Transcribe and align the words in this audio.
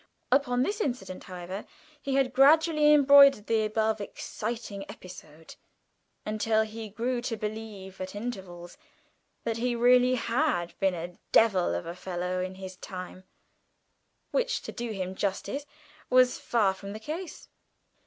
Upon 0.31 0.63
this 0.63 0.81
incident, 0.81 1.25
however, 1.25 1.63
he 2.01 2.15
had 2.15 2.33
gradually 2.33 2.91
embroidered 2.91 3.45
the 3.45 3.63
above 3.65 4.01
exciting 4.01 4.83
episode, 4.89 5.53
until 6.25 6.63
he 6.63 6.89
grew 6.89 7.21
to 7.21 7.37
believe 7.37 8.01
at 8.01 8.15
intervals 8.15 8.79
that 9.43 9.57
he 9.57 9.75
really 9.75 10.15
had 10.15 10.73
been 10.79 10.95
a 10.95 11.19
devil 11.31 11.75
of 11.75 11.85
a 11.85 11.93
fellow 11.93 12.41
in 12.41 12.55
his 12.55 12.77
time, 12.77 13.25
which, 14.31 14.63
to 14.63 14.71
do 14.71 14.89
him 14.91 15.13
justice, 15.13 15.67
was 16.09 16.39
far 16.39 16.73
from 16.73 16.93
the 16.93 16.99
case. 16.99 17.47